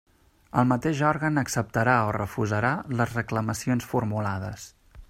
El 0.61 0.63
mateix 0.69 1.01
òrgan 1.09 1.37
acceptarà 1.41 1.99
o 2.07 2.17
refusarà 2.17 2.73
les 3.03 3.17
reclamacions 3.21 3.91
formulades. 3.95 4.69